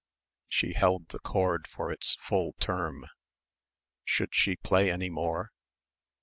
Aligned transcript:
She 0.47 0.73
held 0.73 1.09
the 1.09 1.19
chord 1.19 1.67
for 1.67 1.91
its 1.91 2.15
full 2.21 2.53
term.... 2.59 3.05
Should 4.03 4.33
she 4.33 4.55
play 4.55 4.89
any 4.89 5.11
more?... 5.11 5.51